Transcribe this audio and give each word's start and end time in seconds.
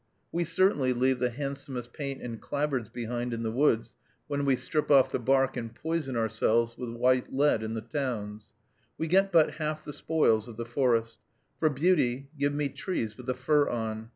We 0.31 0.45
certainly 0.45 0.93
leave 0.93 1.19
the 1.19 1.29
handsomest 1.29 1.93
paint 1.93 2.23
and 2.23 2.41
clapboards 2.41 2.89
behind 2.91 3.35
in 3.35 3.43
the 3.43 3.51
woods, 3.51 3.93
when 4.25 4.45
we 4.45 4.55
strip 4.55 4.89
off 4.89 5.11
the 5.11 5.19
bark 5.19 5.55
and 5.55 5.75
poison 5.75 6.17
ourselves 6.17 6.75
with 6.75 6.89
white 6.89 7.31
lead 7.31 7.61
in 7.61 7.75
the 7.75 7.81
towns. 7.81 8.51
We 8.97 9.05
get 9.05 9.31
but 9.31 9.57
half 9.61 9.85
the 9.85 9.93
spoils 9.93 10.47
of 10.47 10.57
the 10.57 10.65
forest. 10.65 11.19
For 11.59 11.69
beauty, 11.69 12.29
give 12.35 12.51
me 12.55 12.69
trees 12.69 13.15
with 13.15 13.27
the 13.27 13.35
fur 13.35 13.69
on. 13.69 14.09